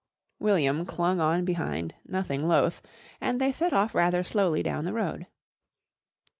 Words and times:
"]William 0.39 0.83
clung 0.83 1.19
on 1.19 1.45
behind, 1.45 1.93
nothing 2.07 2.47
loth, 2.47 2.81
and 3.21 3.39
they 3.39 3.51
set 3.51 3.71
off 3.71 3.93
rather 3.93 4.23
slowly 4.23 4.63
down 4.63 4.83
the 4.83 4.93
road. 4.93 5.27